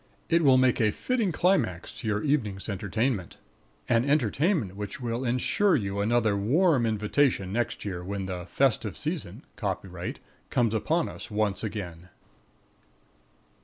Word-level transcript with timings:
It 0.29 0.41
will 0.43 0.57
make 0.57 0.81
a 0.81 0.89
fitting 0.91 1.31
climax 1.31 1.93
to 1.99 2.07
your 2.07 2.23
evening's 2.23 2.67
entertainment 2.67 3.37
an 3.87 4.03
entertainment 4.03 4.75
which 4.75 4.99
will 4.99 5.23
ensure 5.23 5.75
you 5.75 5.99
another 5.99 6.35
warm 6.35 6.87
invitation 6.87 7.53
next 7.53 7.85
year 7.85 8.03
when 8.03 8.25
the 8.25 8.47
"festive 8.47 8.97
season" 8.97 9.43
(copyright) 9.57 10.17
comes 10.49 10.73
upon 10.73 11.07
us 11.07 11.29
once 11.29 11.63
again. 11.63 12.09